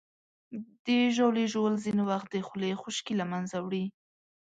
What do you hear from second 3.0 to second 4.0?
له منځه وړي.